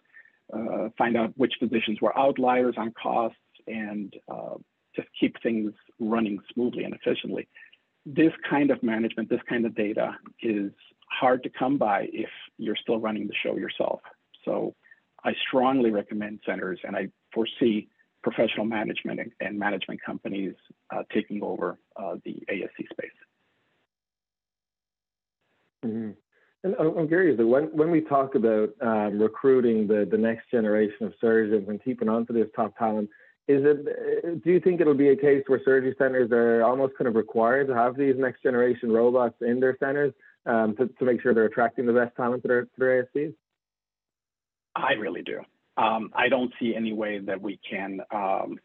uh, 0.52 0.88
find 0.96 1.16
out 1.16 1.32
which 1.36 1.54
physicians 1.58 2.00
were 2.00 2.16
outliers 2.18 2.74
on 2.76 2.92
costs, 3.00 3.38
and 3.66 4.14
uh, 4.28 4.54
just 4.96 5.08
keep 5.18 5.40
things 5.42 5.72
running 5.98 6.38
smoothly 6.52 6.84
and 6.84 6.94
efficiently. 6.94 7.48
This 8.06 8.32
kind 8.48 8.70
of 8.70 8.82
management, 8.82 9.28
this 9.28 9.40
kind 9.48 9.66
of 9.66 9.74
data 9.74 10.16
is 10.42 10.72
hard 11.10 11.42
to 11.42 11.50
come 11.50 11.78
by 11.78 12.08
if 12.12 12.30
you're 12.56 12.76
still 12.76 12.98
running 12.98 13.26
the 13.26 13.34
show 13.42 13.56
yourself. 13.56 14.00
So 14.44 14.74
I 15.24 15.32
strongly 15.46 15.90
recommend 15.90 16.40
centers, 16.46 16.78
and 16.84 16.96
I 16.96 17.08
foresee 17.32 17.88
professional 18.22 18.66
management 18.66 19.20
and 19.40 19.58
management 19.58 20.00
companies 20.04 20.54
uh, 20.94 21.02
taking 21.12 21.42
over 21.42 21.78
uh, 21.96 22.16
the 22.24 22.42
ASC 22.50 22.88
space. 22.90 23.10
Mm-hmm. 25.84 26.10
And 26.64 26.74
I'm 26.74 27.06
curious, 27.06 27.38
when, 27.38 27.64
when 27.66 27.90
we 27.90 28.00
talk 28.00 28.34
about 28.34 28.70
um, 28.80 29.20
recruiting 29.20 29.86
the, 29.86 30.08
the 30.10 30.18
next 30.18 30.50
generation 30.50 31.06
of 31.06 31.14
surgeons 31.20 31.68
and 31.68 31.82
keeping 31.82 32.08
on 32.08 32.26
to 32.26 32.32
this 32.32 32.48
top 32.56 32.76
talent, 32.76 33.08
is 33.46 33.62
it, 33.64 34.44
do 34.44 34.50
you 34.50 34.60
think 34.60 34.80
it'll 34.80 34.92
be 34.92 35.10
a 35.10 35.16
case 35.16 35.44
where 35.46 35.60
surgery 35.64 35.94
centers 35.98 36.30
are 36.32 36.62
almost 36.64 36.98
kind 36.98 37.08
of 37.08 37.14
required 37.14 37.68
to 37.68 37.74
have 37.74 37.96
these 37.96 38.14
next 38.18 38.42
generation 38.42 38.90
robots 38.90 39.36
in 39.40 39.60
their 39.60 39.76
centers 39.78 40.12
um, 40.46 40.74
to, 40.76 40.88
to 40.98 41.04
make 41.04 41.22
sure 41.22 41.32
they're 41.32 41.44
attracting 41.44 41.86
the 41.86 41.92
best 41.92 42.14
talent 42.16 42.42
to 42.42 42.48
their, 42.48 42.62
to 42.64 42.70
their 42.76 43.04
ASCs? 43.04 43.34
I 44.74 44.92
really 44.94 45.22
do. 45.22 45.40
Um, 45.76 46.10
I 46.14 46.28
don't 46.28 46.52
see 46.60 46.74
any 46.74 46.92
way 46.92 47.20
that 47.20 47.40
we 47.40 47.58
can 47.68 48.00
um, 48.12 48.58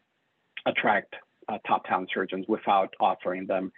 attract 0.66 1.14
uh, 1.48 1.58
top 1.66 1.86
talent 1.86 2.10
surgeons 2.12 2.44
without 2.48 2.92
offering 3.00 3.46
them 3.46 3.72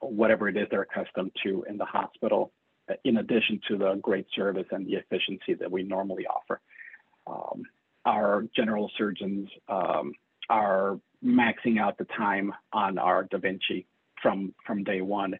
whatever 0.00 0.48
it 0.48 0.56
is 0.56 0.68
they're 0.70 0.82
accustomed 0.82 1.32
to 1.42 1.64
in 1.68 1.76
the 1.76 1.84
hospital, 1.84 2.52
in 3.04 3.18
addition 3.18 3.60
to 3.68 3.76
the 3.76 3.94
great 3.96 4.26
service 4.34 4.66
and 4.70 4.86
the 4.86 4.94
efficiency 4.94 5.54
that 5.54 5.70
we 5.70 5.82
normally 5.82 6.26
offer. 6.26 6.60
Um, 7.26 7.62
our 8.04 8.44
general 8.54 8.90
surgeons 8.96 9.48
um, 9.68 10.12
are 10.48 10.98
maxing 11.24 11.80
out 11.80 11.98
the 11.98 12.06
time 12.16 12.52
on 12.72 12.98
our 12.98 13.24
Da 13.24 13.38
Vinci 13.38 13.86
from, 14.22 14.54
from 14.64 14.84
day 14.84 15.00
one. 15.00 15.34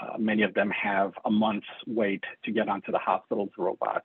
Uh, 0.00 0.18
many 0.18 0.42
of 0.42 0.54
them 0.54 0.70
have 0.70 1.12
a 1.24 1.30
month's 1.30 1.66
wait 1.86 2.22
to 2.44 2.52
get 2.52 2.68
onto 2.68 2.92
the 2.92 2.98
hospital's 2.98 3.50
robot. 3.58 4.04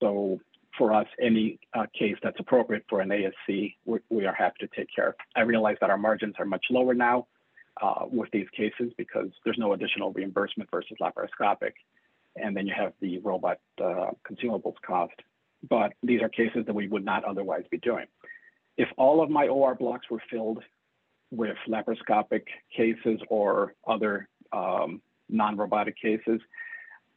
So 0.00 0.40
for 0.76 0.92
us, 0.92 1.06
any 1.20 1.58
uh, 1.72 1.86
case 1.96 2.16
that's 2.22 2.38
appropriate 2.40 2.84
for 2.88 3.00
an 3.00 3.10
ASC, 3.10 3.74
we, 3.84 4.26
are 4.26 4.34
happy 4.34 4.56
to 4.60 4.68
take 4.76 4.88
care. 4.94 5.14
I 5.36 5.42
realize 5.42 5.76
that 5.80 5.90
our 5.90 5.98
margins 5.98 6.34
are 6.38 6.44
much 6.44 6.66
lower 6.70 6.94
now 6.94 7.26
uh, 7.80 8.06
with 8.10 8.30
these 8.32 8.46
cases 8.56 8.92
because 8.96 9.28
there's 9.44 9.58
no 9.58 9.72
additional 9.72 10.12
reimbursement 10.12 10.70
versus 10.70 10.96
laparoscopic. 11.00 11.72
And 12.36 12.56
then 12.56 12.66
you 12.66 12.74
have 12.76 12.92
the 13.00 13.18
robot 13.18 13.58
uh, 13.82 14.10
consumables 14.28 14.74
cost. 14.86 15.14
But 15.68 15.92
these 16.02 16.20
are 16.20 16.28
cases 16.28 16.66
that 16.66 16.74
we 16.74 16.88
would 16.88 17.04
not 17.04 17.24
otherwise 17.24 17.64
be 17.70 17.78
doing. 17.78 18.06
If 18.76 18.88
all 18.96 19.22
of 19.22 19.30
my 19.30 19.46
OR 19.46 19.74
blocks 19.74 20.10
were 20.10 20.22
filled 20.30 20.62
with 21.30 21.56
laparoscopic 21.68 22.42
cases 22.76 23.20
or 23.28 23.74
other 23.86 24.28
um, 24.52 25.00
non 25.28 25.56
robotic 25.56 25.96
cases, 26.00 26.40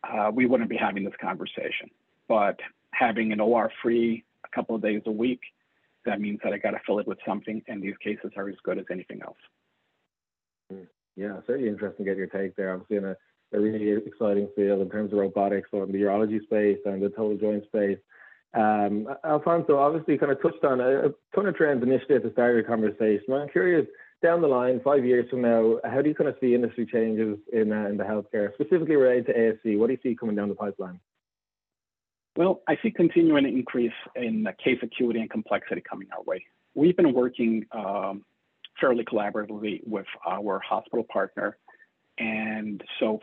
uh, 0.03 0.31
we 0.33 0.45
wouldn't 0.45 0.69
be 0.69 0.77
having 0.77 1.03
this 1.03 1.13
conversation. 1.19 1.89
But 2.27 2.59
having 2.91 3.31
an 3.31 3.39
OR 3.39 3.71
free 3.81 4.23
a 4.45 4.55
couple 4.55 4.75
of 4.75 4.81
days 4.81 5.01
a 5.05 5.11
week, 5.11 5.41
that 6.05 6.21
means 6.21 6.39
that 6.43 6.53
I 6.53 6.57
got 6.57 6.71
to 6.71 6.79
fill 6.85 6.99
it 6.99 7.07
with 7.07 7.17
something, 7.27 7.61
and 7.67 7.81
these 7.81 7.97
cases 8.03 8.31
are 8.37 8.49
as 8.49 8.55
good 8.63 8.77
as 8.77 8.85
anything 8.91 9.21
else. 9.21 9.37
Hmm. 10.71 10.83
Yeah, 11.15 11.39
certainly 11.47 11.69
interesting 11.69 12.05
to 12.05 12.11
get 12.11 12.17
your 12.17 12.27
take 12.27 12.55
there. 12.55 12.73
Obviously, 12.73 12.97
in 12.97 13.05
a, 13.05 13.17
a 13.53 13.59
really 13.59 13.91
exciting 14.05 14.49
field 14.55 14.81
in 14.81 14.89
terms 14.89 15.11
of 15.11 15.19
robotics 15.19 15.69
or 15.71 15.83
in 15.83 15.91
the 15.91 16.01
urology 16.01 16.41
space 16.43 16.79
and 16.85 17.01
the 17.01 17.09
total 17.09 17.37
joint 17.37 17.63
space. 17.65 17.97
Um, 18.53 19.07
Alfonso, 19.23 19.77
obviously, 19.77 20.17
kind 20.17 20.31
of 20.31 20.41
touched 20.41 20.63
on 20.63 20.79
a, 20.79 21.07
a 21.07 21.09
ton 21.35 21.47
of 21.47 21.55
trends 21.55 21.83
initially 21.83 22.15
at 22.15 22.23
the 22.23 22.31
start 22.31 22.51
of 22.51 22.55
your 22.55 22.63
conversation. 22.63 23.33
I'm 23.33 23.49
curious, 23.49 23.85
down 24.23 24.41
the 24.41 24.47
line, 24.47 24.81
five 24.83 25.05
years 25.05 25.29
from 25.29 25.41
now, 25.41 25.79
how 25.83 26.01
do 26.01 26.09
you 26.09 26.15
kind 26.15 26.29
of 26.29 26.35
see 26.41 26.55
industry 26.55 26.85
changes 26.85 27.37
in, 27.53 27.71
uh, 27.71 27.87
in 27.87 27.97
the 27.97 28.03
healthcare, 28.03 28.53
specifically 28.53 28.95
related 28.95 29.27
to 29.27 29.33
ASC? 29.33 29.77
What 29.77 29.87
do 29.87 29.93
you 29.93 29.99
see 30.01 30.15
coming 30.15 30.35
down 30.35 30.49
the 30.49 30.55
pipeline? 30.55 30.99
Well, 32.35 32.61
I 32.67 32.77
see 32.81 32.91
continuing 32.91 33.45
increase 33.45 33.91
in 34.15 34.47
case 34.63 34.77
acuity 34.81 35.19
and 35.19 35.29
complexity 35.29 35.81
coming 35.87 36.07
our 36.15 36.23
way. 36.23 36.45
We've 36.75 36.95
been 36.95 37.13
working 37.13 37.65
um, 37.71 38.23
fairly 38.79 39.03
collaboratively 39.03 39.81
with 39.87 40.05
our 40.25 40.59
hospital 40.59 41.03
partner, 41.11 41.57
and 42.19 42.83
so 42.99 43.19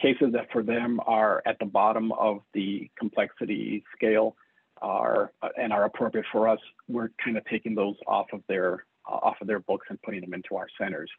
cases 0.00 0.32
that 0.32 0.50
for 0.52 0.62
them 0.62 1.00
are 1.06 1.42
at 1.46 1.58
the 1.58 1.66
bottom 1.66 2.12
of 2.12 2.40
the 2.54 2.90
complexity 2.98 3.84
scale 3.96 4.36
are 4.80 5.32
and 5.56 5.72
are 5.72 5.84
appropriate 5.84 6.26
for 6.30 6.48
us, 6.48 6.60
we're 6.88 7.10
kind 7.22 7.36
of 7.36 7.44
taking 7.46 7.74
those 7.74 7.96
off 8.06 8.26
of 8.32 8.42
their 8.48 8.84
uh, 9.08 9.14
off 9.14 9.36
of 9.40 9.46
their 9.46 9.60
books 9.60 9.86
and 9.90 10.00
putting 10.02 10.20
them 10.20 10.34
into 10.34 10.56
our 10.56 10.68
centers. 10.80 11.10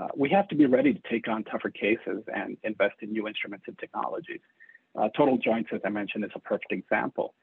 Uh, 0.00 0.08
we 0.16 0.30
have 0.30 0.46
to 0.48 0.54
be 0.54 0.66
ready 0.66 0.94
to 0.94 1.00
take 1.10 1.28
on 1.28 1.44
tougher 1.44 1.70
cases 1.70 2.22
and 2.34 2.56
invest 2.62 2.94
in 3.02 3.12
new 3.12 3.26
instruments 3.26 3.64
and 3.66 3.78
technologies. 3.78 4.40
Uh, 4.98 5.08
total 5.16 5.36
joints, 5.36 5.70
as 5.72 5.80
I 5.84 5.88
mentioned, 5.90 6.24
is 6.24 6.30
a 6.34 6.40
perfect 6.40 6.72
example. 6.72 7.34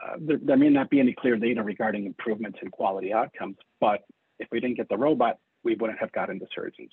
Uh, 0.00 0.16
there, 0.20 0.38
there, 0.42 0.56
may 0.56 0.68
not 0.68 0.90
be 0.90 1.00
any 1.00 1.12
clear 1.12 1.36
data 1.36 1.62
regarding 1.62 2.06
improvements 2.06 2.58
in 2.62 2.70
quality 2.70 3.12
outcomes, 3.12 3.56
but 3.80 4.02
if 4.38 4.48
we 4.50 4.60
didn't 4.60 4.76
get 4.76 4.88
the 4.88 4.96
robot, 4.96 5.38
we 5.64 5.74
wouldn't 5.74 5.98
have 5.98 6.12
gotten 6.12 6.38
the 6.38 6.46
surgeons. 6.54 6.90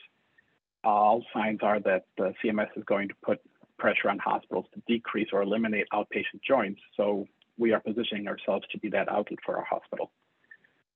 All 0.84 1.26
signs 1.34 1.60
are 1.62 1.80
that 1.82 2.06
the 2.18 2.34
CMS 2.44 2.70
is 2.76 2.84
going 2.86 3.10
to 3.10 3.16
put 3.24 3.40
pressure 3.78 4.10
on 4.10 4.20
hospitals 4.20 4.66
to 4.74 4.82
decrease 4.88 5.30
or 5.34 5.42
eliminate 5.42 5.88
outpatient 5.94 6.42
joints, 6.48 6.82
so 6.96 7.28
we 7.58 7.74
are 7.74 7.80
positioning 7.80 8.28
ourselves 8.28 8.66
to 8.72 8.78
be 8.80 8.90
that 8.90 9.10
outlet 9.10 9.40
for 9.46 9.58
our 9.58 9.66
hospital. 9.66 10.12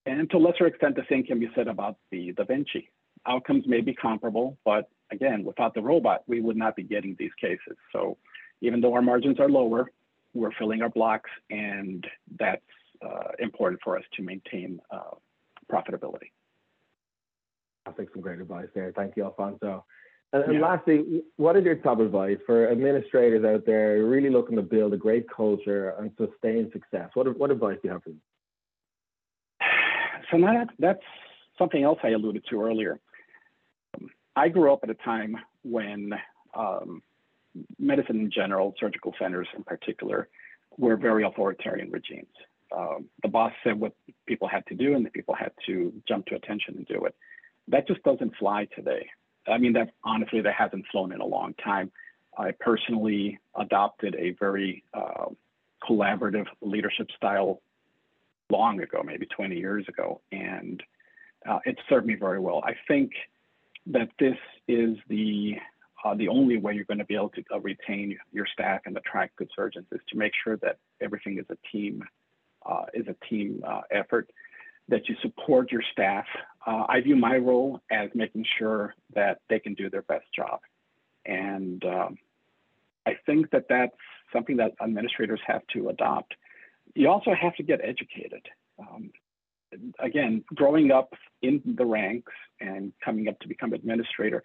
And 0.05 0.29
to 0.31 0.37
a 0.37 0.39
lesser 0.39 0.67
extent, 0.67 0.95
the 0.95 1.05
same 1.09 1.23
can 1.23 1.39
be 1.39 1.49
said 1.55 1.67
about 1.67 1.97
the 2.11 2.33
Da 2.33 2.43
Vinci. 2.43 2.89
Outcomes 3.25 3.65
may 3.67 3.81
be 3.81 3.93
comparable, 3.93 4.57
but 4.65 4.89
again, 5.11 5.43
without 5.43 5.73
the 5.73 5.81
robot, 5.81 6.23
we 6.27 6.41
would 6.41 6.57
not 6.57 6.75
be 6.75 6.83
getting 6.83 7.15
these 7.17 7.31
cases. 7.39 7.77
So 7.93 8.17
even 8.61 8.81
though 8.81 8.93
our 8.93 9.01
margins 9.01 9.39
are 9.39 9.49
lower, 9.49 9.91
we're 10.33 10.51
filling 10.57 10.81
our 10.81 10.89
blocks, 10.89 11.29
and 11.49 12.05
that's 12.39 12.61
uh, 13.05 13.31
important 13.39 13.81
for 13.83 13.97
us 13.97 14.03
to 14.15 14.23
maintain 14.23 14.79
uh, 14.91 15.15
profitability. 15.71 16.31
I 17.85 17.91
think 17.91 18.09
some 18.13 18.21
great 18.21 18.39
advice 18.39 18.67
there. 18.73 18.91
Thank 18.95 19.15
you, 19.17 19.23
Alfonso. 19.23 19.85
And, 20.31 20.43
and 20.45 20.53
yeah. 20.55 20.61
lastly, 20.61 21.23
what 21.37 21.55
is 21.55 21.63
your 21.63 21.75
top 21.75 21.99
advice 21.99 22.37
for 22.45 22.69
administrators 22.71 23.45
out 23.45 23.65
there 23.65 24.03
really 24.03 24.29
looking 24.29 24.55
to 24.55 24.61
build 24.61 24.93
a 24.93 24.97
great 24.97 25.27
culture 25.29 25.91
and 25.99 26.11
sustain 26.17 26.71
success? 26.71 27.09
What, 27.13 27.37
what 27.37 27.51
advice 27.51 27.77
do 27.81 27.87
you 27.87 27.91
have 27.91 28.03
for 28.03 28.09
them? 28.09 28.21
So 30.31 30.39
that, 30.39 30.69
that's 30.79 31.03
something 31.59 31.83
else 31.83 31.99
I 32.01 32.09
alluded 32.09 32.43
to 32.49 32.63
earlier. 32.63 32.99
I 34.35 34.49
grew 34.49 34.73
up 34.73 34.79
at 34.81 34.89
a 34.89 34.95
time 34.95 35.37
when 35.63 36.11
um, 36.55 37.03
medicine 37.77 38.19
in 38.19 38.31
general, 38.31 38.73
surgical 38.79 39.13
centers 39.19 39.47
in 39.55 39.63
particular, 39.63 40.27
were 40.77 40.97
very 40.97 41.23
authoritarian 41.23 41.91
regimes. 41.91 42.33
Um, 42.75 43.05
the 43.21 43.27
boss 43.27 43.51
said 43.63 43.79
what 43.79 43.93
people 44.25 44.47
had 44.47 44.65
to 44.67 44.75
do, 44.75 44.95
and 44.95 45.05
the 45.05 45.11
people 45.11 45.35
had 45.35 45.51
to 45.67 45.93
jump 46.07 46.25
to 46.27 46.35
attention 46.35 46.75
and 46.77 46.87
do 46.87 47.05
it. 47.05 47.15
That 47.67 47.87
just 47.87 48.03
doesn't 48.03 48.35
fly 48.37 48.67
today. 48.75 49.09
I 49.47 49.57
mean, 49.57 49.73
that 49.73 49.91
honestly, 50.03 50.41
that 50.41 50.53
hasn't 50.53 50.85
flown 50.91 51.11
in 51.11 51.21
a 51.21 51.25
long 51.25 51.53
time. 51.63 51.91
I 52.37 52.51
personally 52.59 53.39
adopted 53.55 54.15
a 54.15 54.31
very 54.39 54.83
uh, 54.93 55.25
collaborative 55.87 56.47
leadership 56.61 57.07
style 57.15 57.61
long 58.49 58.81
ago, 58.81 59.01
maybe 59.03 59.25
20 59.25 59.55
years 59.57 59.85
ago, 59.87 60.21
and 60.31 60.81
uh, 61.47 61.59
it 61.65 61.77
served 61.89 62.07
me 62.07 62.15
very 62.15 62.39
well. 62.39 62.63
I 62.65 62.73
think 62.87 63.11
that 63.87 64.09
this 64.19 64.37
is 64.67 64.97
the 65.09 65.55
uh, 66.05 66.13
the 66.15 66.27
only 66.27 66.57
way 66.57 66.73
you're 66.73 66.83
going 66.83 66.97
to 66.97 67.05
be 67.05 67.15
able 67.15 67.29
to 67.29 67.43
uh, 67.53 67.59
retain 67.61 68.17
your 68.33 68.45
staff 68.51 68.81
and 68.85 68.97
attract 68.97 69.37
good 69.37 69.49
surgeons 69.55 69.85
is 69.93 70.01
to 70.09 70.17
make 70.17 70.33
sure 70.43 70.57
that 70.57 70.77
everything 71.01 71.37
is 71.37 71.45
a 71.49 71.57
team 71.71 72.03
uh, 72.65 72.83
is 72.93 73.05
a 73.07 73.15
team 73.29 73.63
uh, 73.65 73.81
effort 73.91 74.29
that 74.89 75.07
you 75.07 75.15
support 75.21 75.71
your 75.71 75.83
staff 75.93 76.25
uh, 76.65 76.85
i 76.89 77.01
view 77.01 77.15
my 77.15 77.37
role 77.37 77.81
as 77.91 78.09
making 78.13 78.45
sure 78.57 78.93
that 79.13 79.39
they 79.49 79.59
can 79.59 79.73
do 79.73 79.89
their 79.89 80.03
best 80.03 80.25
job 80.35 80.59
and 81.25 81.83
um, 81.85 82.17
i 83.05 83.15
think 83.25 83.49
that 83.51 83.65
that's 83.69 83.95
something 84.31 84.57
that 84.57 84.71
administrators 84.81 85.39
have 85.45 85.61
to 85.67 85.89
adopt 85.89 86.33
you 86.95 87.09
also 87.09 87.33
have 87.33 87.55
to 87.55 87.63
get 87.63 87.79
educated 87.83 88.45
um, 88.79 89.11
again 89.99 90.43
growing 90.55 90.91
up 90.91 91.13
in 91.41 91.61
the 91.77 91.85
ranks 91.85 92.33
and 92.59 92.93
coming 93.03 93.27
up 93.27 93.39
to 93.39 93.47
become 93.47 93.73
administrator 93.73 94.43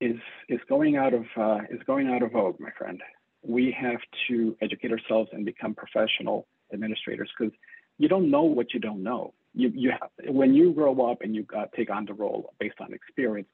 is 0.00 0.16
is 0.48 0.60
going 0.68 0.96
out 0.96 1.14
of 1.14 1.24
uh, 1.36 1.58
is 1.70 1.80
going 1.86 2.08
out 2.08 2.22
of 2.22 2.32
vogue, 2.32 2.58
my 2.58 2.70
friend. 2.76 3.00
We 3.42 3.74
have 3.78 4.00
to 4.28 4.56
educate 4.60 4.90
ourselves 4.90 5.30
and 5.32 5.44
become 5.44 5.74
professional 5.74 6.46
administrators 6.72 7.30
because 7.38 7.54
you 7.98 8.08
don't 8.08 8.30
know 8.30 8.42
what 8.42 8.72
you 8.74 8.80
don't 8.80 9.02
know. 9.02 9.34
You 9.54 9.70
you 9.74 9.90
have, 9.90 10.10
when 10.34 10.54
you 10.54 10.72
grow 10.72 11.10
up 11.10 11.22
and 11.22 11.34
you 11.34 11.46
uh, 11.56 11.66
take 11.76 11.90
on 11.90 12.04
the 12.04 12.14
role 12.14 12.54
based 12.60 12.76
on 12.80 12.92
experience, 12.92 13.48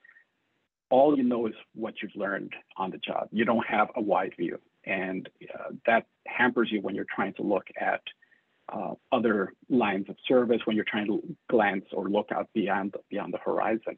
all 0.90 1.16
you 1.16 1.22
know 1.22 1.46
is 1.46 1.54
what 1.74 1.94
you've 2.02 2.14
learned 2.14 2.52
on 2.76 2.90
the 2.90 2.98
job. 2.98 3.28
You 3.32 3.44
don't 3.44 3.66
have 3.66 3.88
a 3.96 4.00
wide 4.00 4.34
view, 4.36 4.58
and 4.84 5.28
uh, 5.54 5.70
that 5.86 6.06
hampers 6.26 6.68
you 6.70 6.80
when 6.80 6.94
you're 6.94 7.06
trying 7.14 7.34
to 7.34 7.42
look 7.42 7.66
at 7.80 8.02
uh, 8.68 8.94
other 9.12 9.52
lines 9.68 10.06
of 10.08 10.16
service 10.26 10.60
when 10.64 10.76
you're 10.76 10.84
trying 10.84 11.06
to 11.06 11.22
glance 11.48 11.84
or 11.92 12.08
look 12.08 12.30
out 12.32 12.48
beyond 12.52 12.94
beyond 13.10 13.32
the 13.32 13.38
horizon. 13.38 13.96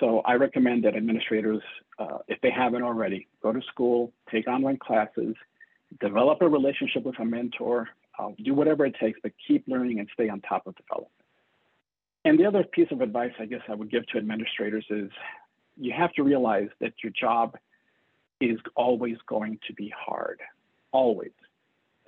So 0.00 0.20
I 0.20 0.34
recommend 0.34 0.84
that 0.84 0.94
administrators, 0.94 1.62
uh, 1.98 2.18
if 2.28 2.40
they 2.42 2.50
haven't 2.50 2.82
already, 2.82 3.28
go 3.42 3.52
to 3.52 3.62
school, 3.62 4.12
take 4.30 4.46
online 4.46 4.76
classes, 4.76 5.34
develop 6.00 6.42
a 6.42 6.48
relationship 6.48 7.04
with 7.04 7.18
a 7.18 7.24
mentor, 7.24 7.88
uh, 8.18 8.30
do 8.42 8.54
whatever 8.54 8.86
it 8.86 8.96
takes, 9.00 9.18
but 9.22 9.32
keep 9.46 9.64
learning 9.66 9.98
and 9.98 10.08
stay 10.14 10.28
on 10.28 10.40
top 10.40 10.66
of 10.66 10.74
development. 10.76 11.12
And 12.24 12.38
the 12.38 12.46
other 12.46 12.64
piece 12.64 12.88
of 12.90 13.00
advice 13.00 13.32
I 13.38 13.46
guess 13.46 13.60
I 13.68 13.74
would 13.74 13.90
give 13.90 14.06
to 14.08 14.18
administrators 14.18 14.84
is 14.90 15.10
you 15.76 15.92
have 15.96 16.12
to 16.14 16.22
realize 16.22 16.68
that 16.80 16.92
your 17.02 17.12
job 17.18 17.56
is 18.40 18.58
always 18.74 19.16
going 19.28 19.58
to 19.66 19.72
be 19.74 19.92
hard, 19.96 20.40
always. 20.92 21.30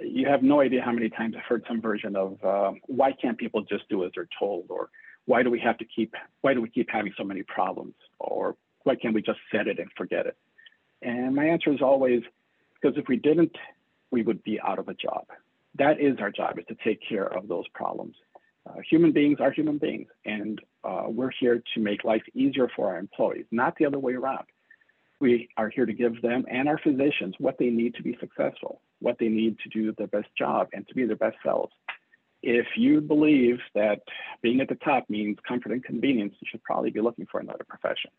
You 0.01 0.29
have 0.29 0.43
no 0.43 0.61
idea 0.61 0.83
how 0.83 0.93
many 0.93 1.09
times 1.09 1.35
I've 1.37 1.45
heard 1.45 1.65
some 1.69 1.81
version 1.81 2.17
of 2.17 2.45
uh, 2.45 2.73
why 2.87 3.13
can't 3.13 3.37
people 3.37 3.63
just 3.63 3.89
do 3.89 4.05
as 4.05 4.13
they're 4.15 4.29
told, 4.39 4.67
or 4.71 4.91
why 5.27 5.43
do 5.43 5.51
we 5.51 5.61
have 5.61 5.79
to 5.79 5.85
keep 5.85 6.15
why 6.41 6.55
do 6.55 6.61
we 6.61 6.69
keep 6.69 6.89
having 6.91 7.13
so 7.17 7.25
many 7.25 7.43
problems, 7.43 7.95
or 8.19 8.57
why 8.85 8.95
can't 8.95 9.15
we 9.15 9.23
just 9.23 9.41
set 9.53 9.67
it 9.67 9.79
and 9.79 9.91
forget 9.97 10.27
it? 10.27 10.37
And 11.03 11.35
my 11.35 11.47
answer 11.47 11.73
is 11.73 11.81
always 11.83 12.23
because 12.81 12.97
if 12.97 13.09
we 13.09 13.17
didn't, 13.17 13.57
we 14.11 14.23
would 14.23 14.43
be 14.45 14.61
out 14.61 14.79
of 14.79 14.89
a 14.89 14.95
job. 14.95 15.27
That 15.79 16.01
is 16.01 16.19
our 16.21 16.31
job, 16.31 16.59
is 16.59 16.65
to 16.67 16.77
take 16.85 17.01
care 17.09 17.27
of 17.27 17.49
those 17.49 17.67
problems. 17.75 18.17
Uh, 18.69 18.81
human 18.89 19.13
beings 19.13 19.39
are 19.41 19.53
human 19.53 19.79
beings, 19.79 20.09
and 20.25 20.61
uh, 20.85 21.05
we're 21.07 21.31
here 21.41 21.63
to 21.75 21.81
make 21.81 22.05
life 22.05 22.23
easier 22.35 22.69
for 22.75 22.89
our 22.89 22.99
employees, 22.99 23.47
not 23.51 23.77
the 23.79 23.87
other 23.87 23.99
way 23.99 24.15
around. 24.15 24.45
We 25.21 25.49
are 25.57 25.69
here 25.69 25.87
to 25.87 25.93
give 25.93 26.21
them 26.23 26.45
and 26.49 26.69
our 26.69 26.79
physicians 26.79 27.35
what 27.39 27.59
they 27.59 27.71
need 27.71 27.95
to 27.95 28.03
be 28.03 28.17
successful, 28.21 28.81
what 29.01 29.17
they 29.19 29.29
need 29.29 29.57
to 29.61 29.69
do 29.69 29.93
their 29.99 30.07
best 30.07 30.29
job 30.37 30.69
and 30.73 30.87
to 30.87 30.95
be 30.95 31.07
their 31.07 31.17
best 31.17 31.37
selves. 31.45 31.73
If 32.41 32.67
you 32.77 33.01
believe 33.01 33.59
that 33.75 34.01
being 34.43 34.61
at 34.61 34.69
the 34.69 34.77
top 34.77 35.11
means 35.11 35.39
comfort 35.47 35.73
and 35.73 35.83
convenience, 35.83 36.35
you 36.41 36.47
should 36.49 36.63
probably 36.63 36.91
be 36.91 37.01
looking 37.01 37.27
for 37.31 37.41
another 37.41 37.65
profession. 37.69 38.13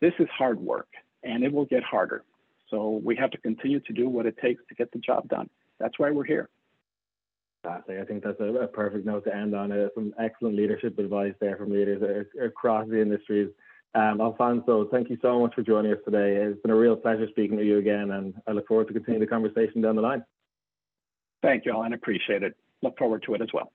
This 0.00 0.12
is 0.18 0.26
hard 0.36 0.58
work 0.58 0.88
and 1.22 1.44
it 1.44 1.52
will 1.52 1.66
get 1.66 1.84
harder. 1.84 2.24
So 2.68 3.00
we 3.04 3.14
have 3.16 3.30
to 3.30 3.38
continue 3.38 3.78
to 3.80 3.92
do 3.92 4.08
what 4.08 4.26
it 4.26 4.36
takes 4.38 4.60
to 4.68 4.74
get 4.74 4.90
the 4.90 4.98
job 4.98 5.28
done. 5.28 5.48
That's 5.78 6.00
why 6.00 6.10
we're 6.10 6.24
here. 6.24 6.48
Fantastic. 7.62 7.98
I 8.00 8.04
think 8.04 8.24
that's 8.24 8.40
a, 8.40 8.44
a 8.44 8.66
perfect 8.66 9.04
note 9.04 9.24
to 9.24 9.34
end 9.34 9.54
on. 9.54 9.70
Uh, 9.70 9.88
some 9.94 10.14
excellent 10.18 10.56
leadership 10.56 10.98
advice 10.98 11.34
there 11.40 11.56
from 11.56 11.70
leaders 11.70 12.26
across 12.42 12.88
the 12.88 13.00
industries. 13.00 13.50
Um, 13.94 14.20
Alfonso, 14.20 14.88
thank 14.90 15.10
you 15.10 15.18
so 15.20 15.40
much 15.40 15.54
for 15.54 15.62
joining 15.62 15.92
us 15.92 15.98
today. 16.04 16.36
It's 16.36 16.60
been 16.62 16.70
a 16.70 16.76
real 16.76 16.96
pleasure 16.96 17.26
speaking 17.28 17.58
to 17.58 17.64
you 17.64 17.78
again, 17.78 18.12
and 18.12 18.34
I 18.46 18.52
look 18.52 18.68
forward 18.68 18.86
to 18.86 18.92
continuing 18.94 19.20
the 19.20 19.26
conversation 19.26 19.82
down 19.82 19.96
the 19.96 20.02
line. 20.02 20.24
Thank 21.42 21.66
you, 21.66 21.72
Alan. 21.72 21.92
Appreciate 21.92 22.42
it. 22.42 22.56
Look 22.82 22.96
forward 22.96 23.24
to 23.26 23.34
it 23.34 23.42
as 23.42 23.48
well. 23.52 23.72